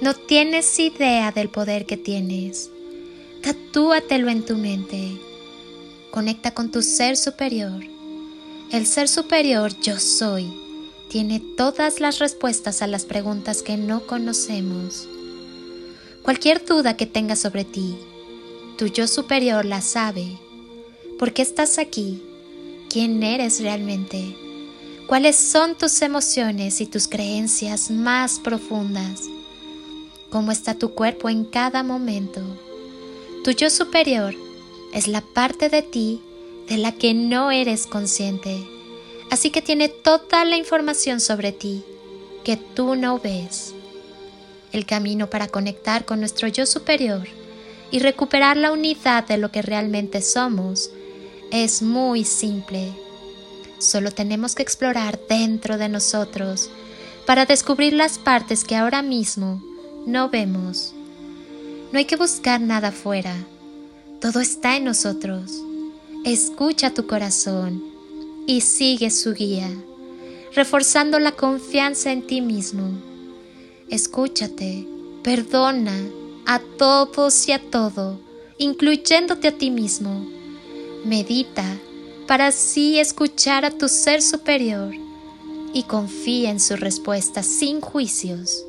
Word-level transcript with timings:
no 0.00 0.14
tienes 0.14 0.78
idea 0.78 1.32
del 1.32 1.48
poder 1.48 1.86
que 1.86 1.96
tienes. 1.96 2.70
Tatúatelo 3.42 4.28
en 4.28 4.44
tu 4.44 4.56
mente. 4.56 5.12
Conecta 6.10 6.52
con 6.52 6.70
tu 6.70 6.82
ser 6.82 7.16
superior. 7.16 7.82
El 8.72 8.86
ser 8.86 9.08
superior 9.08 9.72
yo 9.80 9.98
soy 9.98 10.52
tiene 11.08 11.40
todas 11.56 12.00
las 12.00 12.18
respuestas 12.18 12.82
a 12.82 12.86
las 12.86 13.04
preguntas 13.04 13.62
que 13.62 13.76
no 13.76 14.06
conocemos. 14.06 15.08
Cualquier 16.22 16.64
duda 16.64 16.96
que 16.96 17.06
tengas 17.06 17.38
sobre 17.38 17.64
ti, 17.64 17.94
tu 18.78 18.86
yo 18.86 19.06
superior 19.06 19.64
la 19.64 19.80
sabe. 19.80 20.38
¿Por 21.18 21.32
qué 21.32 21.42
estás 21.42 21.78
aquí? 21.78 22.20
¿Quién 22.90 23.22
eres 23.22 23.60
realmente? 23.60 24.36
¿Cuáles 25.06 25.36
son 25.36 25.76
tus 25.76 26.02
emociones 26.02 26.80
y 26.80 26.86
tus 26.86 27.06
creencias 27.06 27.90
más 27.90 28.40
profundas? 28.40 29.20
Cómo 30.34 30.50
está 30.50 30.74
tu 30.74 30.94
cuerpo 30.94 31.28
en 31.28 31.44
cada 31.44 31.84
momento. 31.84 32.40
Tu 33.44 33.52
yo 33.52 33.70
superior 33.70 34.34
es 34.92 35.06
la 35.06 35.20
parte 35.20 35.68
de 35.68 35.80
ti 35.80 36.20
de 36.68 36.76
la 36.76 36.90
que 36.90 37.14
no 37.14 37.52
eres 37.52 37.86
consciente, 37.86 38.66
así 39.30 39.50
que 39.50 39.62
tiene 39.62 39.88
toda 39.88 40.44
la 40.44 40.56
información 40.56 41.20
sobre 41.20 41.52
ti 41.52 41.84
que 42.42 42.56
tú 42.56 42.96
no 42.96 43.20
ves. 43.20 43.74
El 44.72 44.86
camino 44.86 45.30
para 45.30 45.46
conectar 45.46 46.04
con 46.04 46.18
nuestro 46.18 46.48
yo 46.48 46.66
superior 46.66 47.28
y 47.92 48.00
recuperar 48.00 48.56
la 48.56 48.72
unidad 48.72 49.28
de 49.28 49.38
lo 49.38 49.52
que 49.52 49.62
realmente 49.62 50.20
somos 50.20 50.90
es 51.52 51.80
muy 51.80 52.24
simple. 52.24 52.92
Solo 53.78 54.10
tenemos 54.10 54.56
que 54.56 54.64
explorar 54.64 55.16
dentro 55.28 55.78
de 55.78 55.88
nosotros 55.88 56.70
para 57.24 57.46
descubrir 57.46 57.92
las 57.92 58.18
partes 58.18 58.64
que 58.64 58.74
ahora 58.74 59.00
mismo 59.00 59.62
no 60.06 60.28
vemos. 60.28 60.94
No 61.92 61.98
hay 61.98 62.04
que 62.04 62.16
buscar 62.16 62.60
nada 62.60 62.92
fuera. 62.92 63.34
Todo 64.20 64.40
está 64.40 64.76
en 64.76 64.84
nosotros. 64.84 65.52
Escucha 66.24 66.92
tu 66.92 67.06
corazón 67.06 67.82
y 68.46 68.60
sigue 68.60 69.10
su 69.10 69.34
guía, 69.34 69.70
reforzando 70.54 71.18
la 71.18 71.32
confianza 71.32 72.12
en 72.12 72.26
ti 72.26 72.40
mismo. 72.40 72.90
Escúchate, 73.88 74.86
perdona 75.22 75.94
a 76.46 76.58
todos 76.78 77.48
y 77.48 77.52
a 77.52 77.58
todo, 77.70 78.20
incluyéndote 78.58 79.48
a 79.48 79.52
ti 79.52 79.70
mismo. 79.70 80.26
Medita 81.04 81.64
para 82.26 82.48
así 82.48 82.98
escuchar 82.98 83.64
a 83.64 83.70
tu 83.70 83.88
ser 83.88 84.22
superior 84.22 84.94
y 85.74 85.82
confía 85.82 86.50
en 86.50 86.60
su 86.60 86.76
respuesta 86.76 87.42
sin 87.42 87.80
juicios. 87.80 88.64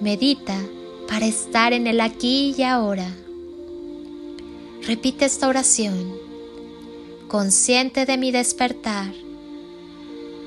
Medita 0.00 0.60
para 1.08 1.24
estar 1.24 1.72
en 1.72 1.86
el 1.86 2.02
aquí 2.02 2.54
y 2.58 2.62
ahora. 2.62 3.10
Repite 4.82 5.24
esta 5.24 5.48
oración. 5.48 6.12
Consciente 7.28 8.04
de 8.04 8.18
mi 8.18 8.30
despertar, 8.30 9.10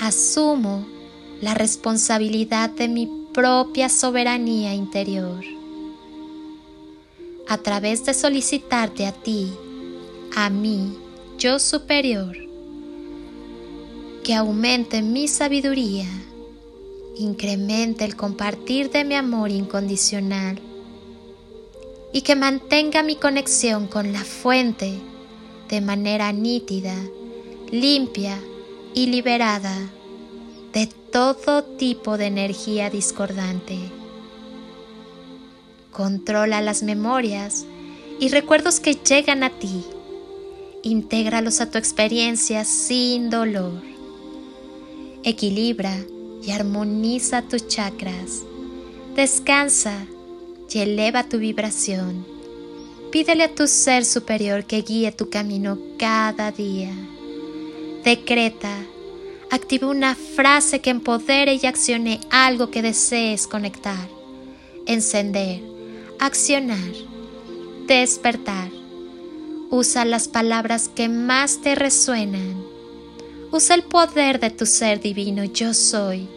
asumo 0.00 0.84
la 1.40 1.54
responsabilidad 1.54 2.70
de 2.70 2.88
mi 2.88 3.08
propia 3.32 3.88
soberanía 3.88 4.74
interior. 4.74 5.44
A 7.48 7.58
través 7.58 8.04
de 8.04 8.14
solicitarte 8.14 9.06
a 9.06 9.12
ti, 9.12 9.52
a 10.34 10.50
mí, 10.50 10.98
yo 11.38 11.60
superior, 11.60 12.36
que 14.24 14.34
aumente 14.34 15.02
mi 15.02 15.28
sabiduría 15.28 16.08
incremente 17.18 18.04
el 18.04 18.16
compartir 18.16 18.90
de 18.90 19.04
mi 19.04 19.14
amor 19.14 19.50
incondicional 19.50 20.60
y 22.12 22.22
que 22.22 22.36
mantenga 22.36 23.02
mi 23.02 23.16
conexión 23.16 23.86
con 23.86 24.12
la 24.12 24.24
fuente 24.24 24.98
de 25.68 25.80
manera 25.80 26.32
nítida, 26.32 26.94
limpia 27.70 28.38
y 28.94 29.06
liberada 29.06 29.76
de 30.72 30.86
todo 30.86 31.64
tipo 31.64 32.16
de 32.18 32.26
energía 32.26 32.90
discordante. 32.90 33.78
Controla 35.90 36.60
las 36.60 36.82
memorias 36.82 37.64
y 38.20 38.28
recuerdos 38.28 38.80
que 38.80 38.94
llegan 38.94 39.42
a 39.42 39.50
ti. 39.50 39.84
Intégralos 40.82 41.60
a 41.60 41.70
tu 41.70 41.78
experiencia 41.78 42.64
sin 42.64 43.30
dolor. 43.30 43.82
Equilibra 45.24 45.96
y 46.46 46.52
armoniza 46.52 47.42
tus 47.42 47.66
chakras. 47.66 48.44
Descansa 49.16 50.06
y 50.70 50.78
eleva 50.78 51.24
tu 51.24 51.38
vibración. 51.38 52.24
Pídele 53.10 53.44
a 53.44 53.54
tu 53.54 53.66
ser 53.66 54.04
superior 54.04 54.64
que 54.64 54.82
guíe 54.82 55.10
tu 55.10 55.28
camino 55.28 55.78
cada 55.98 56.52
día. 56.52 56.92
Decreta, 58.04 58.76
activa 59.50 59.88
una 59.88 60.14
frase 60.14 60.80
que 60.80 60.90
empodere 60.90 61.58
y 61.60 61.66
accione 61.66 62.20
algo 62.30 62.70
que 62.70 62.82
desees 62.82 63.46
conectar, 63.46 64.08
encender, 64.86 65.62
accionar, 66.20 66.92
despertar. 67.86 68.70
Usa 69.70 70.04
las 70.04 70.28
palabras 70.28 70.88
que 70.94 71.08
más 71.08 71.60
te 71.60 71.74
resuenan. 71.74 72.62
Usa 73.50 73.74
el 73.74 73.82
poder 73.82 74.38
de 74.38 74.50
tu 74.50 74.66
ser 74.66 75.00
divino 75.00 75.42
yo 75.44 75.74
soy 75.74 76.28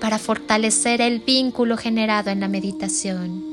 para 0.00 0.18
fortalecer 0.18 1.00
el 1.00 1.20
vínculo 1.20 1.76
generado 1.76 2.30
en 2.30 2.40
la 2.40 2.48
meditación. 2.48 3.44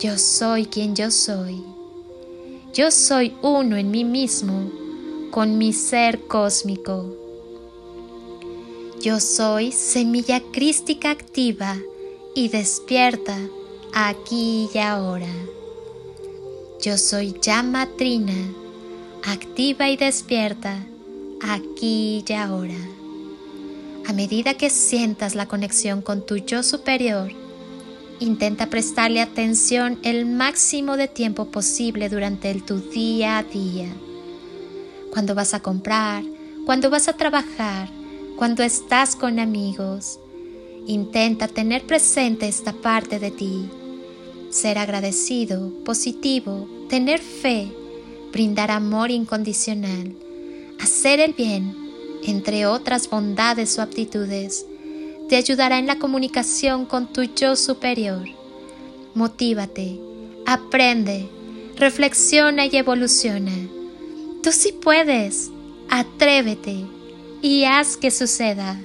Yo 0.00 0.18
soy 0.18 0.66
quien 0.66 0.94
yo 0.94 1.10
soy. 1.10 1.62
Yo 2.74 2.90
soy 2.90 3.34
uno 3.42 3.76
en 3.76 3.90
mí 3.90 4.04
mismo 4.04 4.70
con 5.30 5.58
mi 5.58 5.72
ser 5.72 6.20
cósmico. 6.26 7.14
Yo 9.00 9.20
soy 9.20 9.72
semilla 9.72 10.40
crística 10.52 11.10
activa 11.10 11.76
y 12.34 12.48
despierta 12.48 13.36
aquí 13.92 14.68
y 14.74 14.78
ahora. 14.78 15.32
Yo 16.82 16.98
soy 16.98 17.34
llama 17.40 17.88
trina, 17.96 18.52
activa 19.24 19.88
y 19.88 19.96
despierta 19.96 20.86
aquí 21.40 22.24
y 22.26 22.32
ahora. 22.32 22.95
A 24.06 24.12
medida 24.12 24.54
que 24.54 24.70
sientas 24.70 25.34
la 25.34 25.46
conexión 25.46 26.02
con 26.02 26.24
tu 26.24 26.36
yo 26.36 26.62
superior, 26.62 27.32
Intenta 28.18 28.70
prestarle 28.70 29.20
atención 29.20 29.98
el 30.02 30.24
máximo 30.24 30.96
de 30.96 31.06
tiempo 31.06 31.46
posible 31.46 32.08
durante 32.08 32.50
el, 32.50 32.62
tu 32.62 32.78
día 32.78 33.36
a 33.36 33.42
día. 33.42 33.88
Cuando 35.12 35.34
vas 35.34 35.52
a 35.52 35.60
comprar, 35.60 36.24
cuando 36.64 36.88
vas 36.88 37.08
a 37.08 37.12
trabajar, 37.12 37.90
cuando 38.36 38.62
estás 38.62 39.16
con 39.16 39.38
amigos. 39.38 40.18
Intenta 40.86 41.46
tener 41.46 41.84
presente 41.84 42.48
esta 42.48 42.72
parte 42.72 43.18
de 43.18 43.30
ti. 43.30 43.68
Ser 44.50 44.78
agradecido, 44.78 45.72
positivo, 45.84 46.66
tener 46.88 47.20
fe, 47.20 47.70
brindar 48.32 48.70
amor 48.70 49.10
incondicional, 49.10 50.14
hacer 50.80 51.20
el 51.20 51.34
bien, 51.34 51.85
entre 52.30 52.66
otras 52.66 53.08
bondades 53.08 53.78
o 53.78 53.82
aptitudes 53.82 54.66
te 55.28 55.36
ayudará 55.36 55.78
en 55.78 55.86
la 55.86 55.98
comunicación 55.98 56.86
con 56.86 57.12
tu 57.12 57.22
yo 57.24 57.56
superior. 57.56 58.24
Motívate, 59.14 59.98
aprende, 60.46 61.28
reflexiona 61.76 62.66
y 62.66 62.76
evoluciona. 62.76 63.52
Tú 64.42 64.52
sí 64.52 64.72
puedes, 64.72 65.50
atrévete 65.88 66.84
y 67.42 67.64
haz 67.64 67.96
que 67.96 68.10
suceda. 68.10 68.80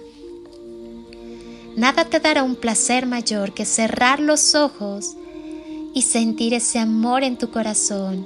Nada 1.75 2.05
te 2.05 2.19
dará 2.19 2.43
un 2.43 2.55
placer 2.55 3.05
mayor 3.05 3.53
que 3.53 3.65
cerrar 3.65 4.19
los 4.19 4.55
ojos 4.55 5.15
y 5.93 6.01
sentir 6.01 6.53
ese 6.53 6.79
amor 6.79 7.23
en 7.23 7.37
tu 7.37 7.51
corazón, 7.51 8.25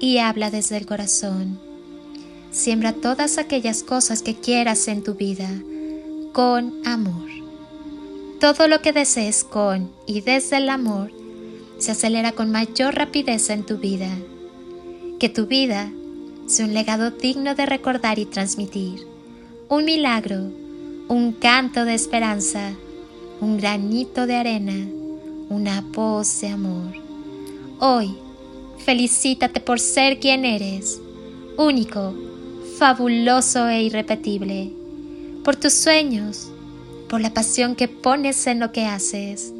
y 0.00 0.18
habla 0.18 0.50
desde 0.50 0.76
el 0.76 0.86
corazón. 0.86 1.58
Siembra 2.50 2.92
todas 2.92 3.38
aquellas 3.38 3.82
cosas 3.82 4.22
que 4.22 4.34
quieras 4.34 4.88
en 4.88 5.02
tu 5.02 5.14
vida 5.14 5.48
con 6.32 6.74
amor. 6.86 7.28
Todo 8.40 8.68
lo 8.68 8.80
que 8.80 8.92
desees 8.92 9.44
con 9.44 9.90
y 10.06 10.20
desde 10.20 10.58
el 10.58 10.68
amor 10.68 11.10
se 11.78 11.92
acelera 11.92 12.32
con 12.32 12.50
mayor 12.50 12.94
rapidez 12.94 13.50
en 13.50 13.64
tu 13.64 13.78
vida. 13.78 14.10
Que 15.18 15.28
tu 15.28 15.46
vida 15.46 15.90
sea 16.46 16.66
un 16.66 16.74
legado 16.74 17.10
digno 17.10 17.54
de 17.54 17.66
recordar 17.66 18.18
y 18.18 18.24
transmitir, 18.24 19.06
un 19.68 19.84
milagro, 19.84 20.50
un 21.08 21.32
canto 21.32 21.84
de 21.84 21.94
esperanza, 21.94 22.72
un 23.40 23.58
granito 23.58 24.26
de 24.26 24.36
arena, 24.36 24.88
una 25.50 25.80
voz 25.80 26.40
de 26.40 26.48
amor. 26.48 26.92
Hoy, 27.80 28.16
felicítate 28.84 29.60
por 29.60 29.80
ser 29.80 30.18
quien 30.18 30.44
eres, 30.44 31.00
único, 31.56 32.14
fabuloso 32.78 33.68
e 33.68 33.82
irrepetible. 33.82 34.72
Por 35.44 35.56
tus 35.56 35.72
sueños, 35.72 36.50
por 37.08 37.20
la 37.20 37.34
pasión 37.34 37.74
que 37.74 37.88
pones 37.88 38.46
en 38.46 38.60
lo 38.60 38.72
que 38.72 38.84
haces, 38.84 39.52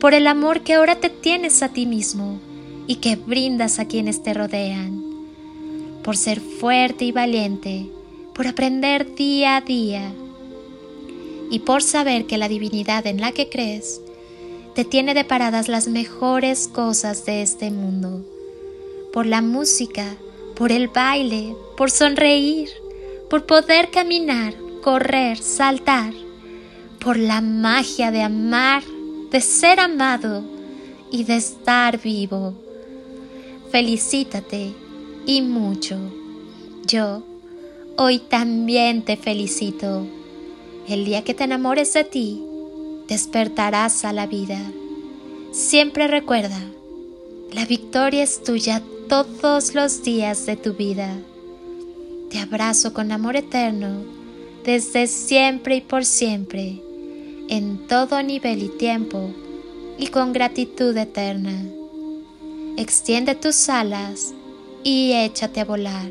por 0.00 0.14
el 0.14 0.26
amor 0.26 0.60
que 0.60 0.74
ahora 0.74 0.96
te 0.96 1.10
tienes 1.10 1.62
a 1.62 1.68
ti 1.70 1.86
mismo 1.86 2.40
y 2.86 2.96
que 2.96 3.16
brindas 3.16 3.78
a 3.78 3.86
quienes 3.86 4.22
te 4.22 4.34
rodean, 4.34 5.02
por 6.02 6.16
ser 6.16 6.40
fuerte 6.40 7.04
y 7.04 7.12
valiente, 7.12 7.88
por 8.34 8.46
aprender 8.46 9.14
día 9.14 9.56
a 9.56 9.60
día 9.60 10.12
y 11.50 11.60
por 11.60 11.82
saber 11.82 12.26
que 12.26 12.38
la 12.38 12.48
divinidad 12.48 13.06
en 13.06 13.20
la 13.20 13.32
que 13.32 13.48
crees 13.48 14.00
te 14.74 14.84
tiene 14.84 15.14
deparadas 15.14 15.68
las 15.68 15.86
mejores 15.86 16.66
cosas 16.66 17.26
de 17.26 17.42
este 17.42 17.70
mundo, 17.70 18.24
por 19.12 19.26
la 19.26 19.42
música, 19.42 20.16
por 20.54 20.72
el 20.72 20.88
baile, 20.88 21.54
por 21.76 21.90
sonreír, 21.90 22.70
por 23.28 23.46
poder 23.46 23.90
caminar, 23.90 24.54
correr, 24.82 25.38
saltar, 25.38 26.12
por 26.98 27.18
la 27.18 27.40
magia 27.40 28.10
de 28.10 28.22
amar, 28.22 28.82
de 29.30 29.40
ser 29.40 29.80
amado 29.80 30.44
y 31.10 31.24
de 31.24 31.36
estar 31.36 32.00
vivo. 32.00 32.54
Felicítate 33.70 34.72
y 35.26 35.42
mucho. 35.42 35.96
Yo 36.86 37.22
hoy 37.96 38.18
también 38.18 39.02
te 39.02 39.16
felicito. 39.16 40.06
El 40.88 41.04
día 41.04 41.22
que 41.22 41.34
te 41.34 41.44
enamores 41.44 41.92
de 41.92 42.04
ti, 42.04 42.42
despertarás 43.08 44.04
a 44.04 44.12
la 44.12 44.26
vida. 44.26 44.58
Siempre 45.52 46.08
recuerda, 46.08 46.60
la 47.52 47.66
victoria 47.66 48.22
es 48.22 48.42
tuya 48.42 48.82
todos 49.12 49.74
los 49.74 50.02
días 50.02 50.46
de 50.46 50.56
tu 50.56 50.72
vida. 50.72 51.18
Te 52.30 52.38
abrazo 52.38 52.94
con 52.94 53.12
amor 53.12 53.36
eterno 53.36 54.04
desde 54.64 55.06
siempre 55.06 55.76
y 55.76 55.80
por 55.82 56.06
siempre, 56.06 56.80
en 57.50 57.86
todo 57.88 58.22
nivel 58.22 58.62
y 58.62 58.68
tiempo, 58.70 59.28
y 59.98 60.06
con 60.06 60.32
gratitud 60.32 60.96
eterna. 60.96 61.62
Extiende 62.78 63.34
tus 63.34 63.68
alas 63.68 64.32
y 64.82 65.12
échate 65.12 65.60
a 65.60 65.66
volar. 65.66 66.10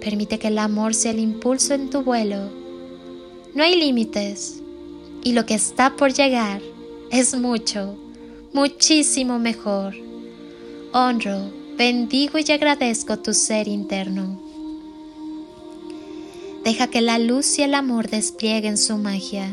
Permite 0.00 0.38
que 0.38 0.48
el 0.48 0.58
amor 0.58 0.94
sea 0.94 1.10
el 1.10 1.18
impulso 1.18 1.74
en 1.74 1.90
tu 1.90 2.00
vuelo. 2.00 2.48
No 3.54 3.62
hay 3.62 3.78
límites, 3.78 4.62
y 5.22 5.34
lo 5.34 5.44
que 5.44 5.52
está 5.52 5.96
por 5.96 6.14
llegar 6.14 6.62
es 7.10 7.36
mucho, 7.36 7.94
muchísimo 8.54 9.38
mejor. 9.38 9.94
Honro, 10.94 11.59
bendigo 11.80 12.36
y 12.38 12.52
agradezco 12.52 13.20
tu 13.20 13.32
ser 13.32 13.66
interno. 13.66 14.38
Deja 16.62 16.88
que 16.88 17.00
la 17.00 17.18
luz 17.18 17.58
y 17.58 17.62
el 17.62 17.72
amor 17.72 18.10
desplieguen 18.10 18.76
su 18.76 18.98
magia. 18.98 19.50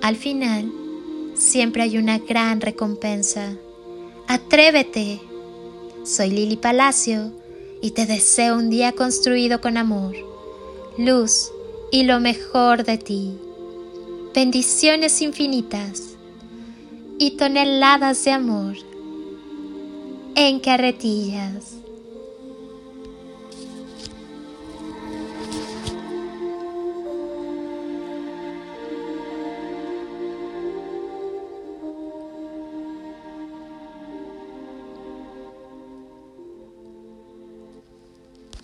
Al 0.00 0.16
final, 0.16 0.72
siempre 1.34 1.82
hay 1.82 1.98
una 1.98 2.16
gran 2.16 2.62
recompensa. 2.62 3.52
Atrévete. 4.26 5.20
Soy 6.02 6.30
Lili 6.30 6.56
Palacio 6.56 7.30
y 7.82 7.90
te 7.90 8.06
deseo 8.06 8.56
un 8.56 8.70
día 8.70 8.92
construido 8.92 9.60
con 9.60 9.76
amor, 9.76 10.16
luz 10.96 11.50
y 11.92 12.04
lo 12.04 12.20
mejor 12.20 12.84
de 12.84 12.96
ti. 12.96 13.34
Bendiciones 14.34 15.20
infinitas 15.20 16.14
y 17.18 17.32
toneladas 17.32 18.24
de 18.24 18.30
amor 18.30 18.89
en 20.48 20.58
carretillas. 20.58 21.79